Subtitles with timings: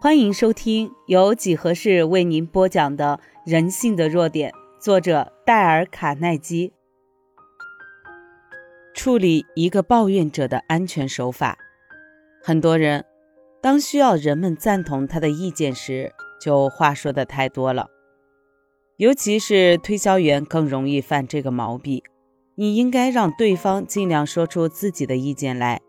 [0.00, 3.18] 欢迎收听由几何式为您播讲的
[3.50, 6.72] 《人性的弱点》，作者戴尔·卡耐基。
[8.94, 11.58] 处理一个抱怨者的安全手法。
[12.40, 13.04] 很多人
[13.60, 17.88] 当需要人们赞同他的意见时，就话说的太多了。
[18.98, 22.00] 尤其是推销员更容易犯这个毛病。
[22.54, 25.80] 你应该让对方尽量说出自己的意见来。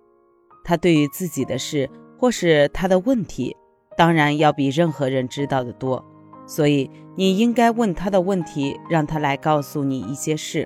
[0.64, 1.88] 他对于自己的事
[2.18, 3.56] 或是他的问题。
[4.00, 6.06] 当然要比任何人知道的多，
[6.48, 10.66] 所以你应该问他的问题，让他来告诉你一些事。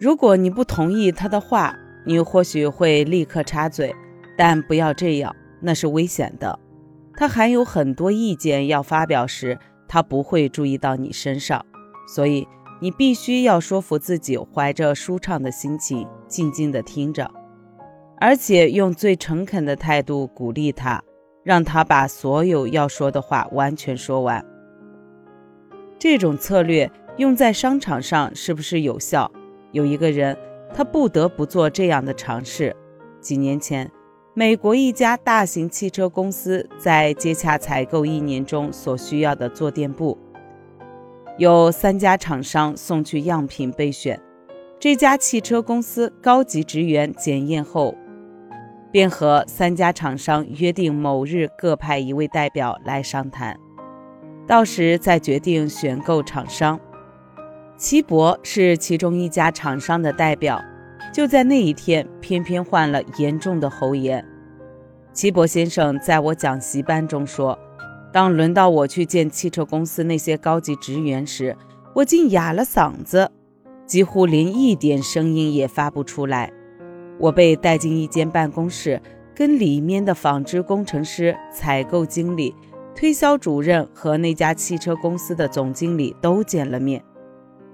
[0.00, 3.94] 如果你不同意他的话，你或许会立刻插嘴，
[4.36, 6.58] 但不要这样，那是危险的。
[7.14, 11.64] 他还有很多意见要发表时，他不会注意到你身上，
[12.12, 12.48] 所以
[12.80, 17.30] 你必须要说服自己，怀着舒畅的心情，静静地听着，
[18.18, 21.00] 而且用最诚恳的态度鼓励他。
[21.42, 24.44] 让他把所有要说的话完全说完。
[25.98, 29.30] 这种策略用在商场上是不是有效？
[29.70, 30.36] 有一个人，
[30.74, 32.74] 他不得不做这样的尝试。
[33.20, 33.90] 几年前，
[34.34, 40.18] 美国一家大型汽车公司在接洽采购一年中所需要的坐垫布，
[41.38, 44.20] 有三家厂商送去样品备选。
[44.80, 47.94] 这家汽车公司高级职员检验后。
[48.92, 53.58] 便和三家厂商约定某日各派一位代表来商谈，
[54.46, 56.78] 到时再决定选购厂商。
[57.78, 60.62] 齐博是其中一家厂商的代表，
[61.10, 64.24] 就在那一天偏偏患了严重的喉炎。
[65.14, 67.58] 齐博先生在我讲习班中说
[68.12, 71.56] ：“当轮到我去见汽车公司那些高级职员时，
[71.94, 73.30] 我竟哑了嗓子，
[73.86, 76.52] 几乎连一点声音也发不出来。”
[77.22, 79.00] 我被带进一间办公室，
[79.32, 82.52] 跟里面的纺织工程师、采购经理、
[82.96, 87.00] 推销主任和那家汽车公司的总经理都见了面。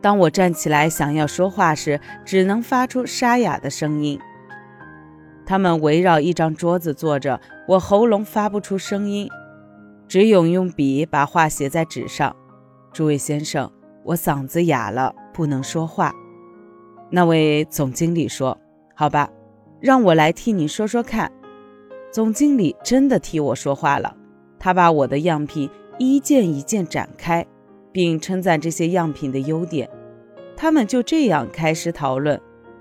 [0.03, 4.21] 当我站起来想要说话时，只能发出沙哑的声音。
[5.47, 9.27] 他们围绕一张桌子坐着，我喉咙发不出声音，
[10.07, 12.37] 只有用笔把话写在纸上。
[12.93, 13.73] 诸位先生，
[14.05, 16.15] 我嗓子哑了，不能说话。
[17.09, 18.59] 那位总经理说
[18.95, 19.31] ：“好吧。”
[19.81, 21.31] 让我来替你说说看。
[22.11, 24.17] 总经理真的替我说话了，
[24.59, 25.69] 他把我的样品
[25.99, 27.47] 一件一件展开，
[27.93, 29.89] 并称赞这些样品的优点。
[30.57, 32.41] 他们就这样开始讨论。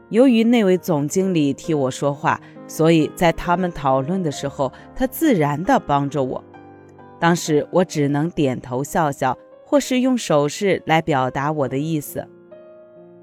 [0.10, 6.42] 由于那位总经理替我说话，所以在他们讨论的时候，他自然地帮着我。
[7.20, 12.26] 当时我只能点头笑笑，或是用手势来表达我的意思。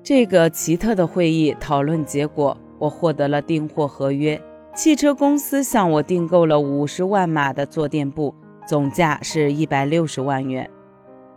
[0.03, 2.57] 这个奇特的会议讨论结果。
[2.85, 4.39] 我获得了订货合约，
[4.75, 8.35] 汽车公司向我订购了五十万码的坐垫布，
[8.67, 10.71] 总价是一百六十万元。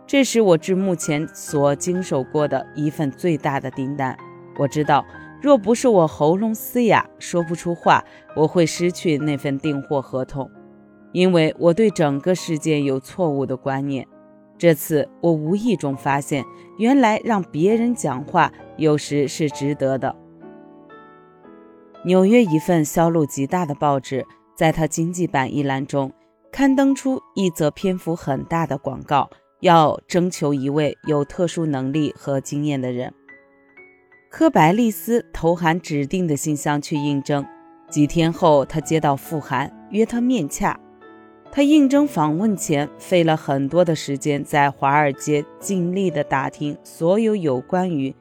[0.06, 4.14] 这是我至目前所经手过的一份最大的订单。
[4.58, 5.02] 我知道，
[5.40, 8.04] 若不是我喉咙嘶哑，说不出话，
[8.36, 10.50] 我会失去那份订货合同，
[11.12, 14.06] 因为我对整个事件有错误的观念。
[14.58, 16.44] 这次我无意中发现，
[16.76, 20.14] 原来让别人讲话有时是值得的。
[22.08, 24.26] 纽约一份销路极大的报纸，
[24.56, 26.10] 在它经济版一栏中
[26.50, 29.28] 刊登出一则篇幅很大的广告，
[29.60, 33.12] 要征求一位有特殊能力和经验的人。
[34.30, 37.44] 科白利斯投函指定的信箱去应征，
[37.90, 40.80] 几天后他接到复函，约他面洽。
[41.52, 48.16] 他应征访问前费了很多的时间，在华尔街尽力地打听所有有关于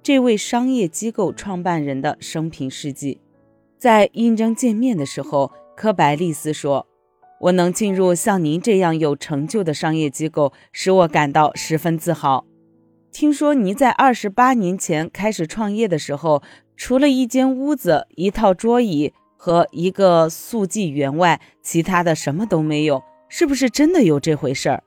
[0.00, 3.18] 这位商业机构创办人的生平事迹。
[3.82, 6.86] 在应征见面的时候，科白利斯说
[7.42, 12.46] ：“我能进入像您这样有成就的商业机构，使我感到十分自豪。
[13.10, 16.44] 听说您在二十八年前开始创业的时候，
[16.76, 24.84] 除了一间屋子、一套桌椅和一个速记员外，其他的什么都没有，是不是真的有这回事儿？”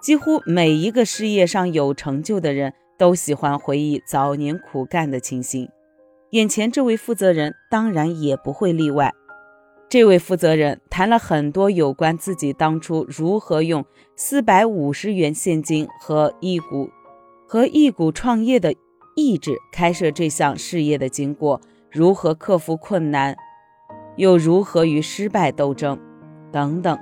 [0.00, 5.68] 几乎每一个事业上有成就的人都喜欢回忆早年苦干的情形。
[6.30, 9.14] 眼前这位负责人当然也不会例外。
[9.88, 13.84] 这位负责人谈了很多有关自己当初如何用
[14.14, 16.90] 四百五十元现金和一股
[17.46, 18.74] 和一股创业的
[19.16, 21.60] 意志开设这项事业的经过，
[21.90, 23.34] 如何克服困难，
[24.16, 25.98] 又如何与失败斗争，
[26.52, 26.98] 等等。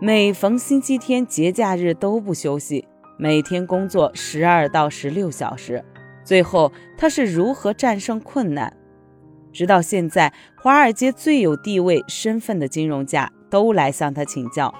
[0.00, 5.84] 每逢星期天、节假日都不休息，每天工作十二到十六小时。
[6.24, 8.76] 最后，他是如何战胜困难？
[9.52, 14.74] 直到现在，华尔街最有地位、身份的金融家都来向他请教。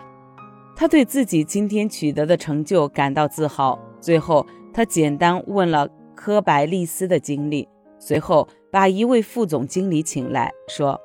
[0.75, 3.79] 他对自己今天取得的成就感到自豪。
[4.01, 7.69] 最后，他简单问了科白利斯的经历，
[7.99, 10.99] 随后把一位副总经理请来说：“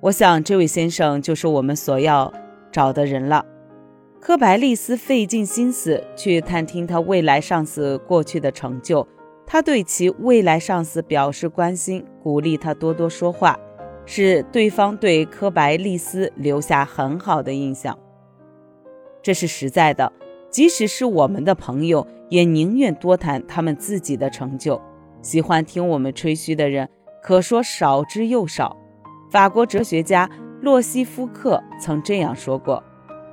[0.00, 2.32] 我想这位先生就是我们所要
[2.72, 3.44] 找的人了。”
[4.18, 9.06] 科白利斯费尽心思去探听他未来上司过去的成就，
[9.52, 13.60] 他对其未来上司表示关心，鼓励他多多说话，
[14.06, 17.98] 使对方对科白利斯留下很好的印象。
[19.22, 20.10] 这是实在的，
[20.48, 24.80] 即使是我们的朋友，也宁愿多谈他们自己的成就。
[25.20, 26.88] 喜欢听我们吹嘘的人，
[27.22, 28.74] 可说少之又少。
[29.30, 30.30] 法国哲学家
[30.62, 32.82] 洛西夫克曾这样说过。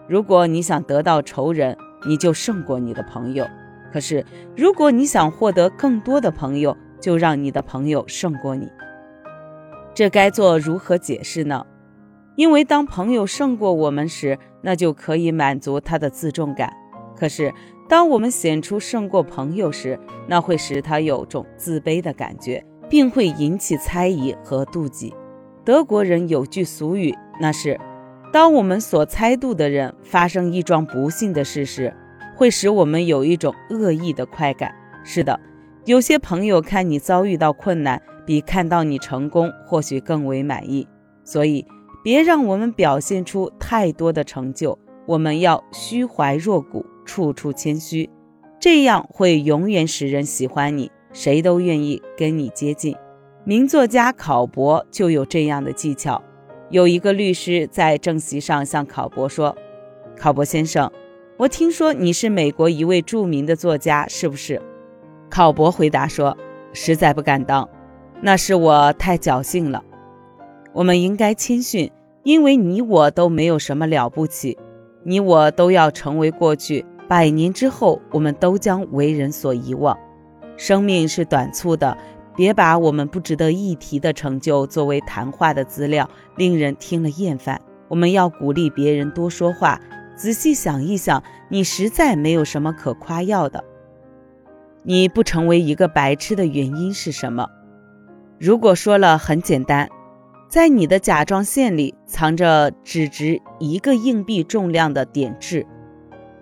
[0.06, 3.46] 如果你想得到仇人，你就胜过你的朋友；
[3.92, 4.26] 可是，
[4.56, 8.70] 如果你想获得更多的朋友，就让你的朋友胜过你。
[9.94, 11.66] 这该做如何解释呢？
[12.36, 16.70] 因为当朋友胜过我们时，那就可以满足他的自重感；
[17.18, 17.54] 可是，
[17.90, 25.14] 当我们显出胜过朋友时，那会使他有种自卑的感觉，并会引起猜疑和妒忌。
[25.66, 27.78] 德国人有句俗语，那是。
[28.32, 31.94] 当我们所猜度的人发生一桩不幸的事时，
[32.40, 34.74] 会使我们有一种恶意的快感。
[35.04, 35.38] 是的，
[35.84, 40.88] 有些朋友看你遭遇到困难，比看到你成功或许更为满意。
[41.26, 41.68] 所以，
[42.02, 44.80] 别让我们表现出太多的成就。
[45.06, 48.10] 我们要虚怀若谷，处处谦虚，
[48.58, 52.96] 这样会永远使人喜欢你，谁都愿意跟你接近。
[53.44, 56.24] 名作家考伯就有这样的技巧。
[56.70, 59.58] 有一个律师在正席上向考伯说
[60.16, 60.90] ：“考伯先生，
[61.40, 64.62] 我听说你是美国一位著名的作家，是不是？”
[65.32, 66.38] 考伯回答说
[66.74, 67.70] ：“实在不敢当，
[68.20, 69.82] 那是我太侥幸了。
[70.74, 71.90] 我们应该谦逊，
[72.24, 74.58] 因为你我都没有什么了不起，
[75.06, 76.86] 你我都要成为过去。
[77.08, 79.98] 百年之后，我们都将为人所遗忘。
[80.58, 81.98] 生命是短促的。”
[82.36, 87.60] 别把我们不值得一提的成就作为谈话的资料，令人听了厌烦。
[87.90, 89.80] 我们要鼓励别人多说话。
[90.20, 93.64] 仔细想一想，你实在没有什么可夸耀的。
[94.84, 97.48] 你不成为一个白痴的原因是什么？
[98.38, 99.88] 如果说了，很简单，
[100.50, 105.66] 在你的甲状腺里藏着只值一个硬币重量的碘质。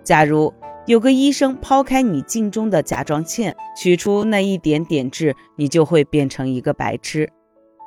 [0.02, 0.52] 假如。
[0.86, 7.30] 有个医生抛开你镜中的甲状腺，取出那一点点痣，你就会变成一个白痴。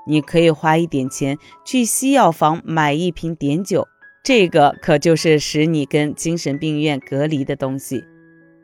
[0.06, 1.36] 你可以花一点钱
[1.66, 3.88] 去西药房买一瓶碘酒，
[4.24, 8.04] 这个可就是使你跟精神病院隔离的东西。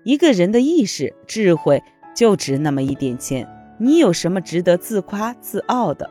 [0.04, 1.82] 一个人的意识、智慧
[2.16, 3.48] 就值那么一点钱，
[3.80, 6.10] 你有什么值得自夸自傲的？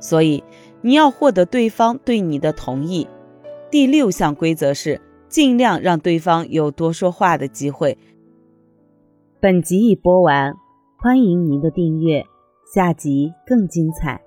[0.00, 0.42] 所以
[0.80, 3.06] 你要获得对方对你的同意。
[3.70, 5.00] 第六项规则是。
[5.32, 7.96] 尽量让对方有多说话的机会。
[9.40, 10.52] 本集已播完，
[10.98, 12.22] 欢迎您的订阅，
[12.74, 14.20] 下集更精彩。